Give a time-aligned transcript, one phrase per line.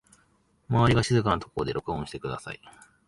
[0.67, 2.61] 周りが静かなところで録音してください